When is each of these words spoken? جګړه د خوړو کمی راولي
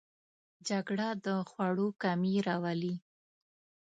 جګړه 0.67 1.07
د 1.25 1.27
خوړو 1.49 1.87
کمی 2.01 2.35
راولي 2.47 2.95